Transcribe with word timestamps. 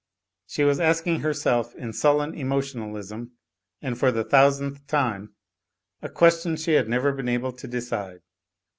She 0.47 0.63
was 0.63 0.79
asking 0.79 1.19
herself 1.19 1.75
in 1.75 1.93
sullen 1.93 2.33
emotionalism, 2.33 3.33
and 3.83 3.95
for 3.99 4.11
the 4.11 4.23
thousandth 4.23 4.87
time, 4.87 5.35
a 6.01 6.09
question 6.09 6.55
she 6.55 6.73
had 6.73 6.89
never 6.89 7.11
been 7.11 7.29
able 7.29 7.51
to 7.51 7.67
decide. 7.67 8.21